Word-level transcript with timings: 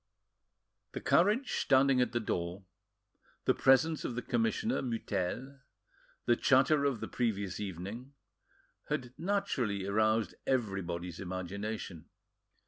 The 0.93 0.99
carriage 0.99 1.51
standing 1.59 2.01
at 2.01 2.11
the 2.11 2.19
door, 2.19 2.65
the 3.45 3.53
presence 3.53 4.03
of 4.03 4.15
the 4.15 4.23
commissioner 4.23 4.81
Mutel, 4.81 5.59
the 6.25 6.35
chatter 6.35 6.85
of 6.85 7.01
the 7.01 7.07
previous 7.07 7.59
evening, 7.59 8.13
had 8.89 9.13
naturally 9.19 9.87
roused 9.87 10.33
everybody's 10.47 11.19
imagination. 11.19 12.09